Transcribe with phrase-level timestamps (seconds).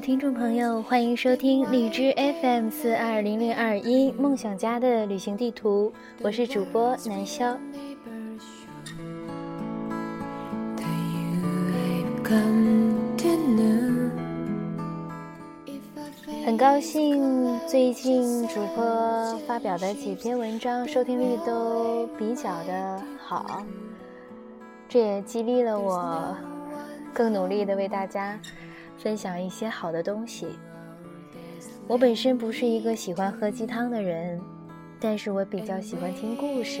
[0.00, 7.56] 听众朋友，欢迎收听荔枝 FM 四二零零二一梦想家的旅行地图，我是主播南潇。
[16.44, 23.62] 很高兴最近主播发表的几篇文章收听率都比较的好，
[24.88, 26.36] 这也激励了我
[27.12, 28.38] 更努力的为大家
[29.02, 30.46] 分享一些好的东西。
[31.88, 34.40] 我本身不是一个喜欢喝鸡汤的人，
[35.00, 36.80] 但是我比较喜欢听故事，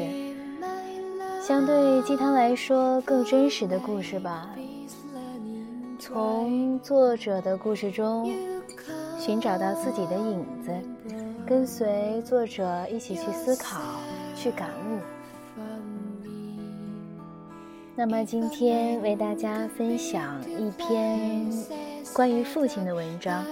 [1.42, 4.48] 相对鸡汤来说更真实的故事吧。
[5.98, 8.30] 从作者的故事中。
[9.18, 10.72] 寻找到自己的影子，
[11.46, 13.80] 跟随作者一起去思考，
[14.34, 14.98] 去感悟。
[17.94, 21.48] 那么今天为大家分享一篇
[22.14, 23.44] 关于父亲的文章，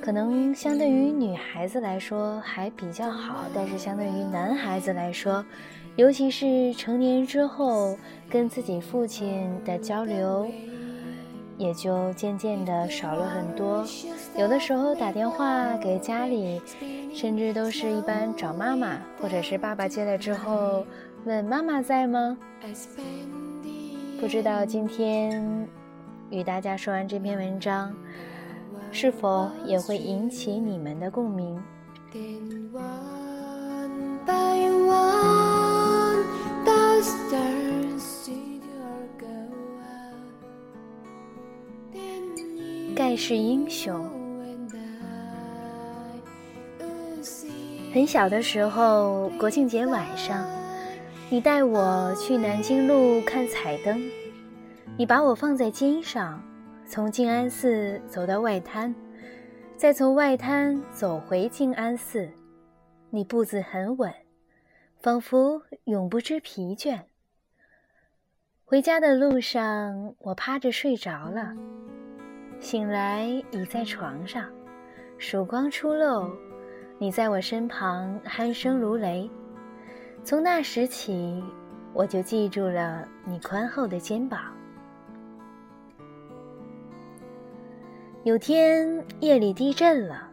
[0.00, 5.44] 可能相对于女孩子来说还比较好，但是相对于男孩子来说，
[5.96, 7.96] 尤其是成年之后
[8.30, 10.46] 跟自己父亲的交流。
[11.58, 13.84] 也就渐渐的少了很多，
[14.36, 16.60] 有的时候打电话给家里，
[17.14, 20.84] 甚至都是一般找妈妈，或者是爸爸接了之后
[21.24, 22.36] 问妈妈在吗？
[24.18, 25.68] 不知道今天
[26.32, 27.94] 与大家说完这篇文章，
[28.90, 31.62] 是否也会引起你们的共鸣？
[42.96, 44.08] 盖世英雄。
[47.92, 50.46] 很小的时候，国庆节晚上，
[51.28, 54.02] 你带我去南京路看彩灯，
[54.98, 56.40] 你把我放在肩上，
[56.84, 58.94] 从静安寺走到外滩，
[59.74, 62.28] 再从外滩走回静安寺，
[63.08, 64.12] 你步子很稳，
[65.00, 67.00] 仿佛永不知疲倦。
[68.66, 71.54] 回家的路上，我趴着睡着了。
[72.60, 74.44] 醒来已在床上，
[75.16, 76.30] 曙光初露，
[76.98, 79.28] 你在我身旁鼾声如雷。
[80.22, 81.42] 从那时起，
[81.94, 84.54] 我就记住了你宽厚的肩膀。
[88.24, 90.28] 有天夜里地震了，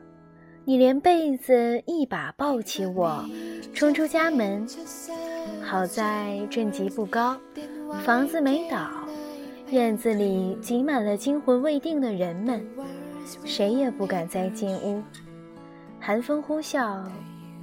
[0.64, 3.26] 你连被子一把抱起我，
[3.74, 4.68] 冲出家门。
[5.64, 7.36] 好在震级不高，
[8.06, 8.92] 房子没倒。
[9.72, 12.64] 院子里挤满了惊魂未定的人们，
[13.44, 15.02] 谁也不敢再进屋。
[16.00, 17.04] 寒风呼啸，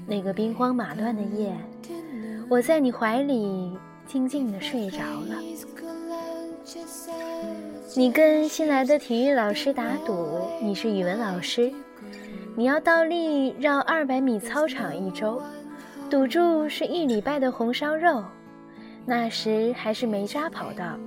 [0.09, 1.57] 那个兵荒马乱的夜，
[2.49, 3.79] 我在你怀里
[4.09, 5.41] 静静地睡着了。
[7.95, 11.73] 你跟新来的体育老师打赌，你是语文老师，
[12.57, 15.41] 你要倒立绕二百米操场一周，
[16.11, 18.23] 赌注是一礼拜的红烧肉。
[19.05, 20.99] 那时还是梅渣跑道。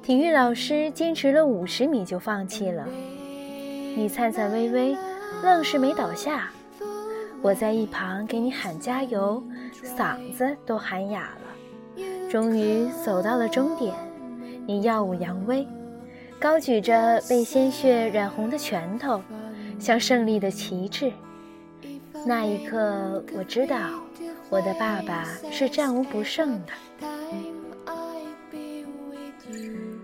[0.00, 2.86] 体育老师坚持了五十米就放弃了，
[3.96, 4.96] 你颤颤巍巍，
[5.42, 6.50] 愣是没倒下。
[7.42, 9.42] 我在一旁给你喊加油，
[9.82, 12.04] 嗓子都喊哑了。
[12.30, 13.94] 终于走到了终点，
[14.66, 15.66] 你耀武扬威，
[16.38, 19.20] 高举着被鲜血染红的拳头，
[19.78, 21.12] 像胜利的旗帜。
[22.26, 23.76] 那一刻，我知道
[24.48, 26.72] 我的爸爸是战无不胜的。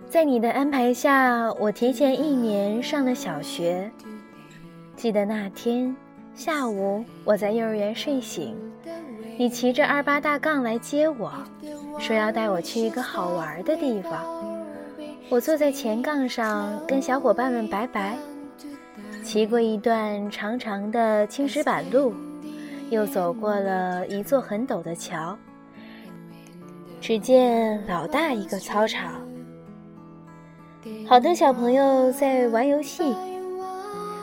[0.09, 3.91] 在你的安排下，我提前一年上了小学。
[4.97, 5.97] 记得那天
[6.35, 8.55] 下午，我在幼儿园睡醒，
[9.39, 11.33] 你骑着二八大杠来接我，
[11.99, 14.50] 说要带我去一个好玩的地方。
[15.31, 18.19] 我坐在前杠上，跟小伙伴们拜拜，
[19.23, 22.13] 骑过一段长长的青石板路，
[22.91, 25.39] 又走过了一座很陡的桥。
[27.01, 29.25] 只见老大一个操场。
[31.07, 33.15] 好多小朋友在玩游戏，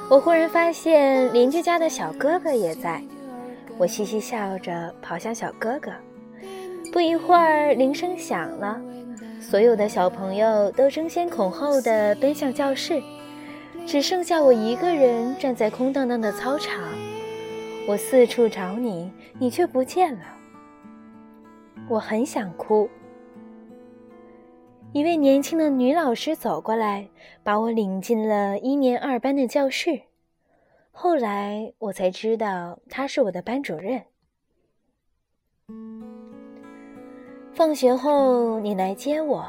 [0.09, 3.01] 我忽然发现邻居家的小哥哥也在，
[3.77, 5.89] 我嘻嘻笑着跑向小哥哥。
[6.91, 8.79] 不一会儿，铃声响了，
[9.49, 13.01] 所有的小朋友都争先恐后的奔向教室，
[13.85, 16.83] 只剩下我一个人站在空荡荡的操场。
[17.87, 19.09] 我四处找你，
[19.39, 20.25] 你却不见了。
[21.87, 22.89] 我很想哭。
[24.91, 27.07] 一位年轻的女老师走过来，
[27.41, 30.01] 把我领进了一年二班的教室。
[30.91, 34.03] 后来我才知道，她是我的班主任。
[37.57, 39.43] 放学后，你来接我，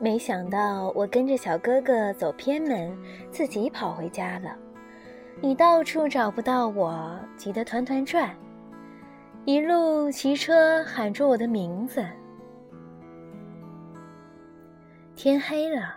[0.00, 2.92] 没想到我跟着小哥哥走偏门，
[3.30, 4.56] 自己跑回家了。
[5.40, 8.34] 你到处找不到我，急得团团转，
[9.44, 12.04] 一路骑车喊着我的名字。
[15.14, 15.94] 天黑了，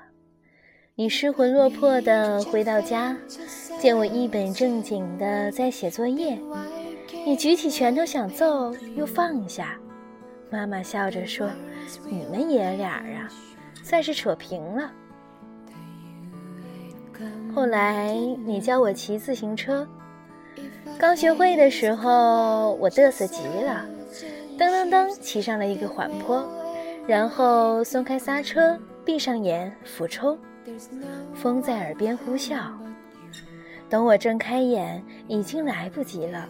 [0.94, 3.18] 你失魂落魄的回到家，
[3.80, 6.40] 见我一本正经的在写作业，
[7.26, 9.76] 你举起拳头想揍，又放下。
[10.52, 11.50] 妈妈笑着说
[12.10, 13.30] ：“你们爷俩啊，
[13.82, 14.92] 算是扯平了。”
[17.56, 18.14] 后来
[18.46, 19.88] 你教我骑自行车，
[21.00, 23.86] 刚学会的时候我嘚瑟极了，
[24.58, 26.46] 噔噔噔骑上了一个缓坡，
[27.08, 30.38] 然后松开刹车，闭上眼俯冲，
[31.34, 32.58] 风在耳边呼啸。
[33.90, 36.48] 等我睁开眼，已经来不及了，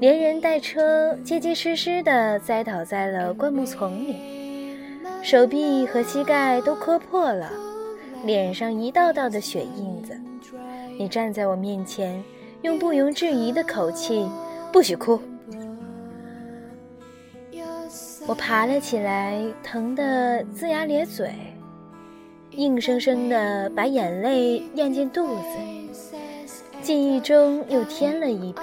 [0.00, 4.16] 连人带车结结实实地栽倒在了灌木丛里，
[5.22, 7.50] 手臂和膝盖都磕破了。
[8.24, 10.18] 脸上一道道的血印子，
[10.98, 12.22] 你站在我面前，
[12.62, 14.26] 用不容置疑的口气
[14.72, 15.20] ：“不许哭。”
[18.26, 21.30] 我爬了起来，疼得龇牙咧嘴，
[22.52, 25.42] 硬生生的把眼泪咽进肚子。
[26.80, 28.62] 记忆中又添了一笔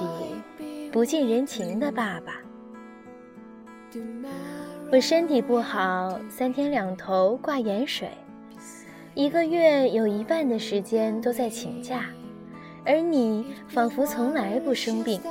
[0.92, 2.42] 不近人情的爸爸。
[4.92, 8.10] 我身体不好，三天两头挂盐水。
[9.14, 12.08] 一个月有一半的时间都在请假，
[12.84, 15.22] 而你仿佛从来不生病。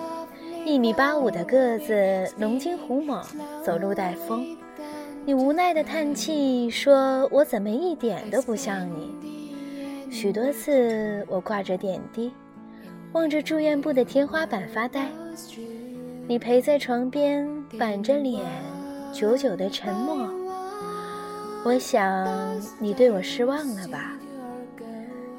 [0.64, 3.22] 一米八五的个子，龙精虎猛，
[3.62, 4.56] 走路带风。
[5.26, 10.10] 你无奈的叹气，说我怎么一点都不像你。
[10.10, 12.32] 许多次，我挂着点滴，
[13.12, 15.06] 望着住院部的天花板发呆。
[16.26, 17.48] 你陪在床边，
[17.78, 18.44] 板着脸，
[19.12, 20.28] 久久的沉默。
[21.64, 22.26] 我想
[22.78, 24.16] 你对我失望了吧？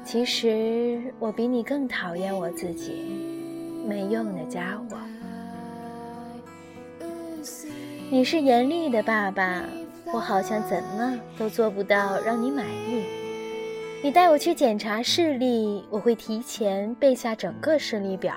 [0.04, 2.92] 其实我比你更讨厌我自己，
[3.86, 4.96] 没用的家伙。
[8.10, 9.64] 你是严厉的爸爸，
[10.12, 13.04] 我好像怎么都做不到让你满意。
[14.02, 18.34] 你带我去检查视力，我会提前背下整个视力表。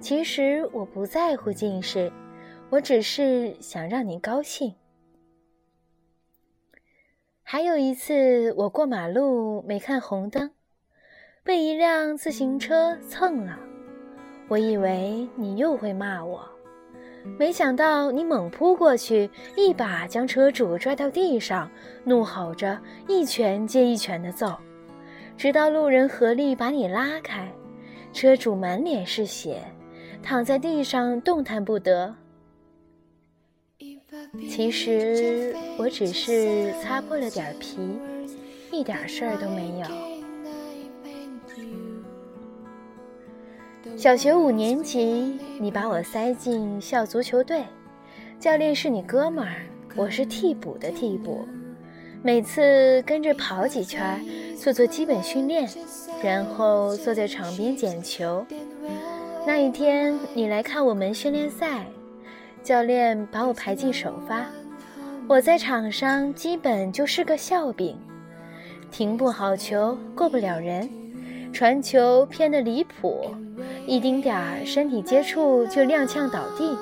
[0.00, 2.10] 其实我不在乎近视，
[2.70, 4.72] 我只是想让你高兴。
[7.42, 10.50] 还有一次，我过马路没看红灯，
[11.42, 13.58] 被一辆自行车蹭了。
[14.46, 16.48] 我以为你又会骂我，
[17.38, 21.70] 没想到你猛扑过去，一把将车主拽到地上，
[22.04, 24.56] 怒吼着一拳接一拳的揍，
[25.36, 27.50] 直到路人合力把你拉开。
[28.12, 29.60] 车主满脸是血，
[30.22, 32.14] 躺在地上动弹不得。
[34.48, 37.78] 其实我只是擦破了点皮，
[38.72, 39.86] 一点事儿都没有。
[43.96, 47.64] 小学五年级，你把我塞进校足球队，
[48.38, 49.62] 教练是你哥们儿，
[49.96, 51.46] 我是替补的替补，
[52.22, 54.24] 每次跟着跑几圈，
[54.56, 55.68] 做做基本训练，
[56.22, 58.44] 然后坐在场边捡球。
[59.48, 61.86] 那一天你来看我们训练赛。
[62.62, 64.44] 教练把我排进首发，
[65.26, 67.96] 我在场上基本就是个笑柄，
[68.90, 70.86] 停不好球，过不了人，
[71.50, 73.34] 传球偏的离谱，
[73.86, 76.76] 一丁点儿身体接触就踉跄倒地。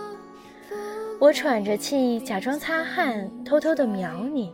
[1.21, 4.53] 我喘着气，假装擦汗，偷偷的瞄你。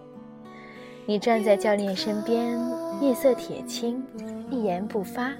[1.07, 2.61] 你站在教练身边，
[3.01, 4.05] 面色铁青，
[4.51, 5.33] 一言不发。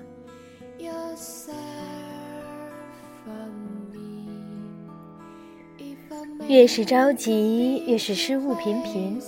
[6.49, 9.21] 越是着急，越是失误频频。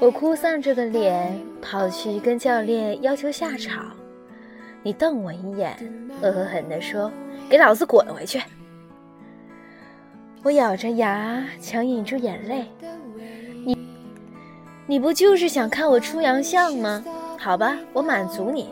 [0.00, 3.90] 我哭丧着个脸跑去跟教练要求下场，
[4.82, 5.76] 你瞪我一眼，
[6.22, 7.10] 恶狠狠地说
[7.50, 8.40] ：“给老子滚回去！”
[10.44, 12.64] 我咬着牙强忍住眼泪。
[13.64, 13.76] 你，
[14.86, 17.04] 你不就是想看我出洋相吗？
[17.36, 18.68] 好吧，我满足你。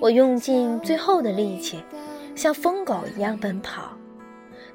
[0.00, 1.80] 我用尽最后的力气，
[2.34, 3.92] 像疯狗一样奔跑，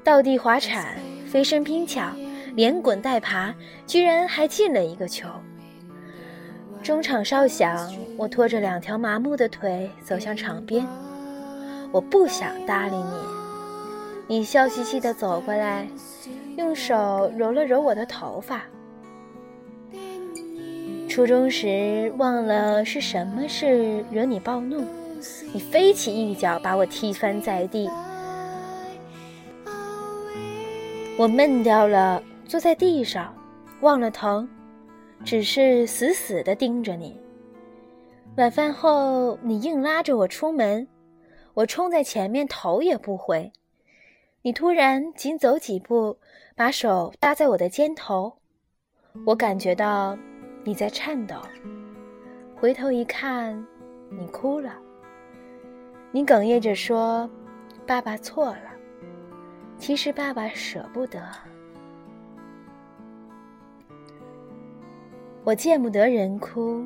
[0.04, 0.96] 倒地滑铲。
[1.26, 2.16] 飞身拼抢，
[2.54, 3.54] 连滚带爬，
[3.86, 5.28] 居然还进了一个球。
[6.82, 10.86] 中场哨响，我拖着两条麻木的腿走向场边。
[11.92, 15.86] 我不想搭理你，你笑嘻嘻地走过来，
[16.56, 18.62] 用手揉了揉我的头发。
[21.08, 24.84] 初中时忘了是什么事惹你暴怒，
[25.52, 27.90] 你飞起一脚把我踢翻在地。
[31.18, 33.34] 我闷掉了，坐在地上，
[33.80, 34.46] 忘了疼，
[35.24, 37.18] 只是死死地盯着你。
[38.36, 40.86] 晚饭后，你硬拉着我出门，
[41.54, 43.50] 我冲在前面，头也不回。
[44.42, 46.18] 你突然紧走几步，
[46.54, 48.36] 把手搭在我的肩头，
[49.24, 50.18] 我感觉到
[50.64, 51.36] 你在颤抖。
[52.54, 53.66] 回头一看，
[54.10, 54.76] 你哭了。
[56.12, 57.28] 你哽咽着说
[57.86, 58.65] ：“爸爸错了。”
[59.78, 61.20] 其实爸爸舍不得。
[65.44, 66.84] 我见不得人哭，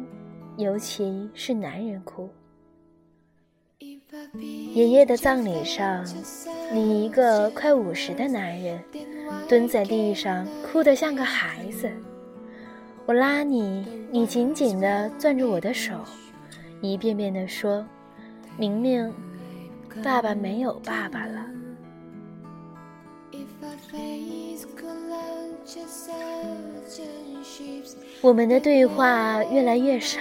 [0.56, 2.28] 尤其是男人哭。
[4.74, 6.04] 爷爷的葬礼上，
[6.72, 8.78] 你一个快五十的男人，
[9.48, 11.90] 蹲在地上哭得像个孩子。
[13.06, 15.94] 我拉你，你紧紧地攥住我的手，
[16.82, 17.86] 一遍遍地说
[18.58, 19.10] ：“明明，
[20.04, 21.46] 爸爸没有爸爸了。”
[28.22, 30.20] 我们的对话越来越少，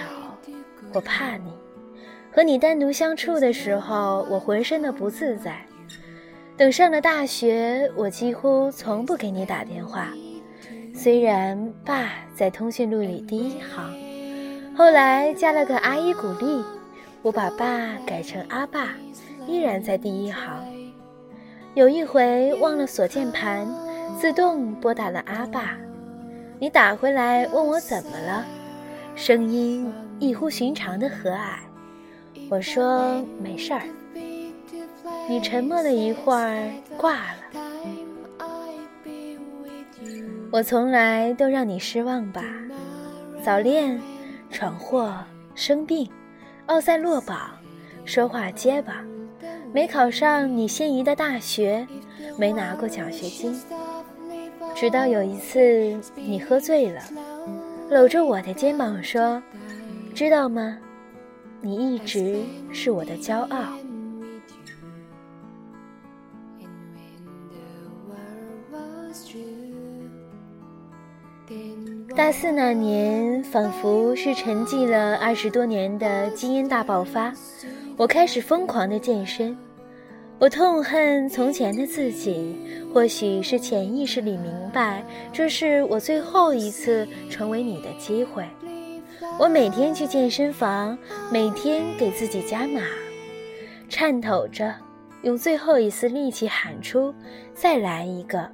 [0.92, 1.52] 我怕你。
[2.32, 5.64] 和你单独相处的时候，我浑身的不自在。
[6.56, 10.12] 等上了大学，我几乎从不给你打电话。
[10.94, 13.92] 虽然爸在通讯录里第一行，
[14.76, 16.62] 后来加了个阿依古丽，
[17.22, 18.94] 我把爸改成阿爸，
[19.46, 20.79] 依然在第一行。
[21.74, 23.64] 有一回忘了锁键盘，
[24.18, 25.76] 自动拨打了阿爸。
[26.58, 28.44] 你打回来问我怎么了，
[29.14, 31.58] 声音异乎寻常的和蔼。
[32.50, 33.82] 我说没事儿，
[35.28, 37.36] 你沉默了一会儿，挂了。
[40.50, 42.42] 我从来都让你失望吧，
[43.44, 44.00] 早恋、
[44.50, 45.14] 闯祸、
[45.54, 46.10] 生病、
[46.66, 47.52] 奥赛落榜、
[48.04, 49.04] 说话结巴，
[49.72, 51.86] 没考上你心仪的大学，
[52.36, 53.60] 没拿过奖学金。
[54.74, 57.00] 直到有一次你喝醉了，
[57.90, 59.42] 搂着我的肩膀说
[60.14, 60.78] ：“知道吗？”
[61.62, 63.58] 你一直是我的骄傲。
[72.16, 77.32] 大四那年，仿佛是沉寂了二十多年的基因大爆发，
[78.00, 79.54] 我开始疯狂的健身。
[80.38, 82.56] 我痛恨从前的自己，
[82.94, 85.04] 或许是潜意识里明白，
[85.34, 88.42] 这是我最后一次成为你的机会。
[89.38, 90.96] 我每天去健身房，
[91.30, 92.80] 每天给自己加码，
[93.86, 94.74] 颤抖着，
[95.20, 97.14] 用最后一丝力气喊出
[97.52, 98.50] ：“再来一个！”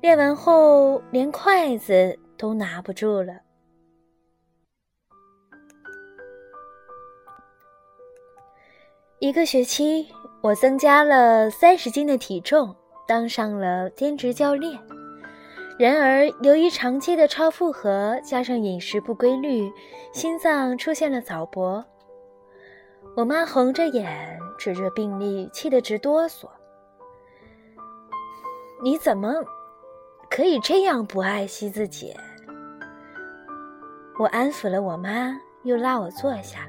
[0.00, 3.34] 练完后，连筷子都拿不住了。
[9.20, 10.06] 一个学期，
[10.40, 12.72] 我增加了三十斤的体重，
[13.04, 14.78] 当上了兼职教练。
[15.76, 19.72] 然而，由于长期的超负荷加上饮食不规律，
[20.12, 21.84] 心脏出现了早搏。
[23.16, 26.48] 我妈红着眼指着病历，气得直哆嗦。
[28.80, 29.34] 你怎么
[30.30, 32.14] 可以这样不爱惜自己？
[34.16, 36.68] 我安抚了我妈，又拉我坐下，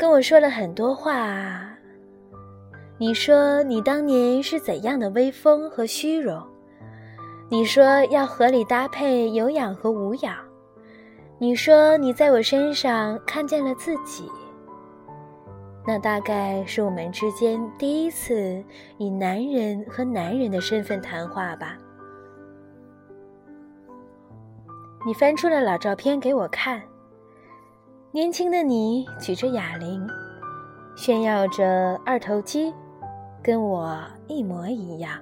[0.00, 1.76] 跟我说了很多话。
[2.96, 6.42] 你说你当年是怎样的威风和虚荣？
[7.50, 10.34] 你说要合理搭配有氧和无氧。
[11.38, 14.26] 你说你在我身上看见了自己。
[15.86, 18.64] 那大概是我们之间第一次
[18.96, 21.76] 以男人和男人的身份谈话吧。
[25.04, 26.80] 你翻出了老照片给我看，
[28.12, 30.04] 年轻的你举着哑铃，
[30.96, 32.74] 炫耀着二头肌，
[33.40, 35.12] 跟我一模一样。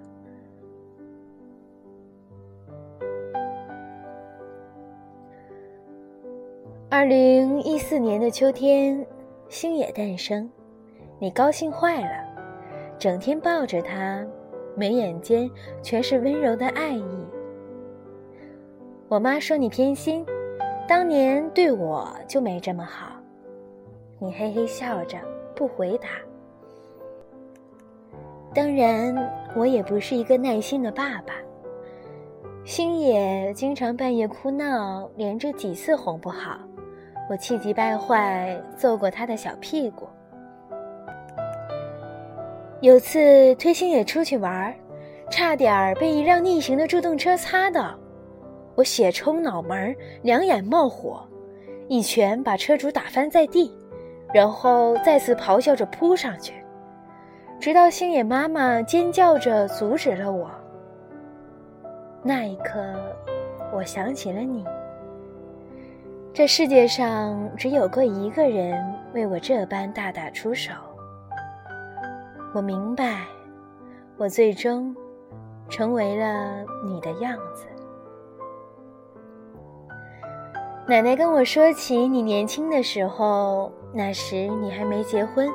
[6.89, 9.07] 二零一四年的秋天，
[9.51, 10.51] 星野诞生，
[11.19, 12.25] 你高兴坏了，
[12.99, 14.27] 整天抱着他，
[14.75, 15.51] 眉眼间
[15.83, 17.27] 全是温柔的爱意。
[19.09, 20.25] 我妈说你偏心，
[20.89, 23.13] 当年对我就没这么好。
[24.19, 25.19] 你嘿嘿笑着
[25.55, 26.09] 不回答。
[28.55, 29.15] 当然，
[29.55, 31.35] 我也不是一个耐心的爸爸。
[32.65, 36.59] 星野经常半夜哭闹，连着几次哄不好。
[37.29, 40.09] 我气急败坏，揍过他的小屁股。
[42.81, 44.75] 有次推星野出去玩，
[45.31, 47.95] 差点被一辆逆行的助动车擦到，
[48.79, 49.93] 我血冲脑门，
[50.23, 51.27] 两眼冒火，
[51.89, 53.77] 一拳把车主打翻在地，
[54.33, 56.55] 然后再次咆哮着扑上去，
[57.59, 60.49] 直到星野妈妈尖叫着阻止了我。
[62.23, 62.81] 那一刻，
[63.75, 64.65] 我想起了你。
[66.33, 68.81] 这世界上只有过一个人
[69.13, 70.71] 为我这般大打出手。
[72.55, 73.25] 我明白，
[74.17, 74.95] 我最终
[75.69, 77.67] 成为了你的样子。
[80.89, 85.47] 奶奶跟我说起你年轻的时候，那时你还没结婚，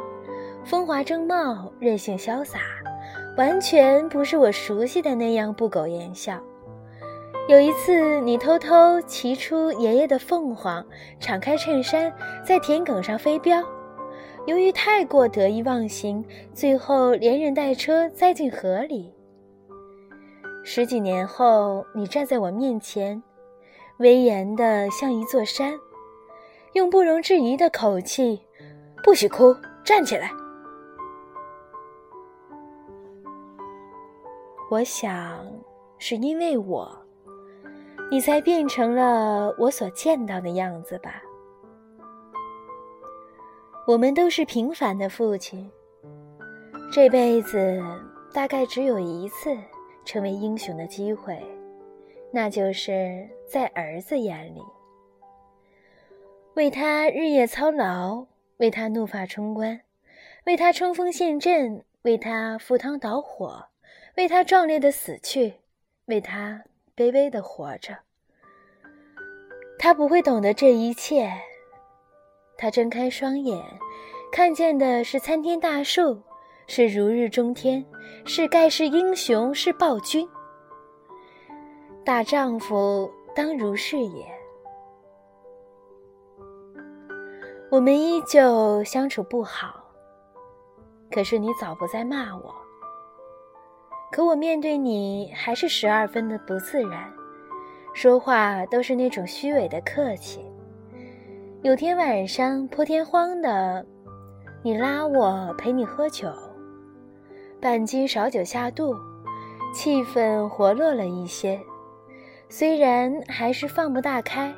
[0.63, 2.59] 风华正茂，任性潇洒，
[3.35, 6.39] 完全不是我熟悉的那样不苟言笑。
[7.47, 10.85] 有一次，你偷偷骑出爷爷的凤凰，
[11.19, 12.13] 敞开衬衫，
[12.45, 13.59] 在田埂上飞镖。
[14.45, 16.23] 由于太过得意忘形，
[16.53, 19.11] 最后连人带车栽进河里。
[20.63, 23.21] 十几年后，你站在我面前，
[23.97, 25.79] 威严的像一座山，
[26.73, 28.41] 用不容置疑的口气
[29.03, 30.31] ：“不许哭，站起来。”
[34.71, 35.45] 我想，
[35.99, 36.91] 是因为我。
[38.11, 41.23] 你才变成了我所见到的样子吧？
[43.87, 45.69] 我们都是平凡的父亲，
[46.91, 47.81] 这辈子
[48.31, 49.57] 大概只有一次
[50.05, 51.41] 成为英雄的机会，
[52.35, 54.61] 那就是在儿子眼里，
[56.55, 58.25] 为他日夜操劳，
[58.57, 59.81] 为他怒发冲冠，
[60.45, 63.67] 为他冲锋陷阵，为他赴汤蹈火，
[64.15, 65.53] 为他壮烈的死去，
[66.05, 66.63] 为他。
[66.95, 67.97] 卑微的活着，
[69.79, 71.27] 他不会懂得这一切。
[72.55, 73.59] 他睁开双眼，
[74.31, 76.21] 看见的是参天大树，
[76.67, 77.83] 是如日中天，
[78.27, 80.29] 是盖世英雄，是暴君。
[82.05, 84.25] 大丈夫当如是也。
[87.71, 89.85] 我们依旧相处不好，
[91.09, 92.53] 可是你早不再骂我。
[94.11, 97.09] 可我面对你还是十二分的不自然，
[97.93, 100.45] 说话都是那种虚伪的客气。
[101.61, 103.85] 有天晚上破天荒的，
[104.61, 106.27] 你拉我陪你喝酒，
[107.61, 108.93] 半斤少酒下肚，
[109.73, 111.57] 气氛活络了一些。
[112.49, 114.53] 虽然还是放不大开，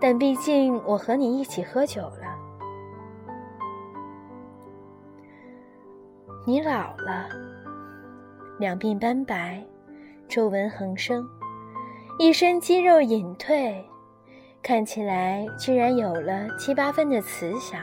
[0.00, 2.36] 但毕竟我和你一起喝酒了。
[6.46, 7.28] 你老了。
[8.58, 9.62] 两鬓斑白，
[10.28, 11.26] 皱纹横生，
[12.18, 13.82] 一身肌肉隐退，
[14.62, 17.80] 看起来居然有了七八分的慈祥。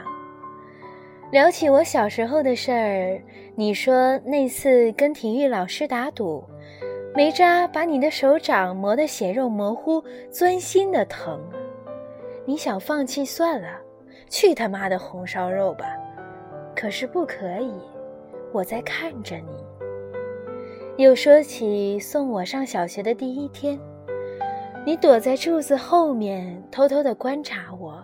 [1.32, 3.20] 聊起我小时候的事儿，
[3.56, 6.44] 你说那次跟体育老师打赌，
[7.18, 10.00] 煤渣把你的手掌磨得血肉模糊，
[10.30, 11.40] 钻心的疼。
[12.44, 13.70] 你想放弃算了，
[14.30, 15.84] 去他妈的红烧肉吧！
[16.76, 17.74] 可是不可以，
[18.52, 21.02] 我在看着你。
[21.02, 23.76] 又说起送我上小学的第一天，
[24.86, 28.00] 你躲在柱子后面偷偷地观察我，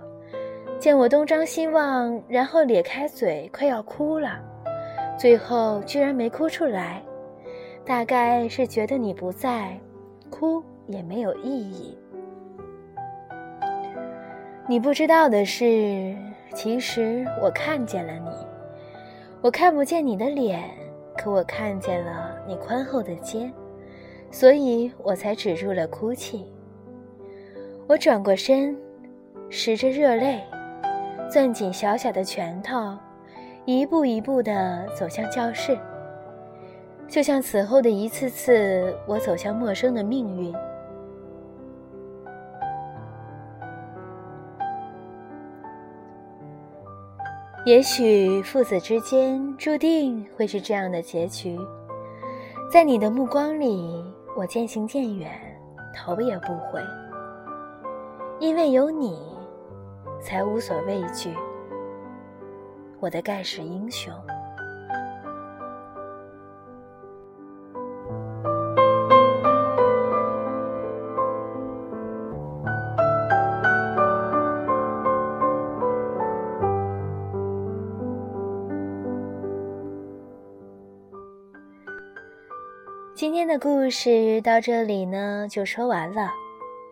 [0.81, 4.41] 见我东张西望，然后咧开嘴，快要哭了，
[5.17, 7.01] 最后居然没哭出来，
[7.87, 9.79] 大概是觉得你不在，
[10.31, 11.97] 哭也没有意义。
[14.67, 16.17] 你不知道的是，
[16.55, 18.31] 其实我看见了你，
[19.43, 20.63] 我看不见你的脸。
[21.17, 23.53] 可我看见了你宽厚的肩，
[24.33, 26.45] 所以我才止住了哭泣。
[27.87, 28.77] 我转过身，
[29.49, 30.43] 拾着热泪，
[31.31, 32.97] 攥紧小小的拳头，
[33.65, 35.79] 一步一步地走向教室，
[37.09, 40.53] 就像此后的一次次我走向陌生的命运。
[47.65, 51.59] 也许父子之间注定会是这样的结局，
[52.71, 54.05] 在你的目光里，
[54.37, 55.31] 我渐行渐远，
[55.97, 56.81] 头也不回。
[58.39, 59.19] 因为有你，
[60.21, 61.33] 才无所畏惧，
[63.01, 64.13] 我的盖世英雄。
[83.55, 86.29] 的故事到这里呢，就说完了。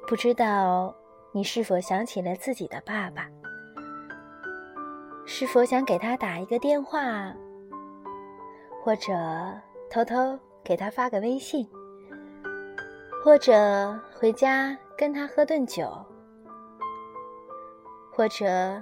[0.07, 0.95] 不知道
[1.33, 3.27] 你是否想起了自己的爸爸？
[5.27, 7.35] 是否想给他打一个电话，
[8.81, 9.13] 或者
[9.91, 11.69] 偷偷给他发个微信，
[13.25, 15.91] 或者回家跟他喝顿酒，
[18.13, 18.81] 或者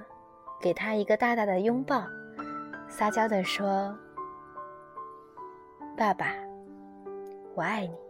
[0.61, 2.05] 给他一个大大的拥抱，
[2.91, 3.97] 撒娇地说
[5.97, 6.27] ：“爸爸。”
[7.55, 8.10] 我爱你。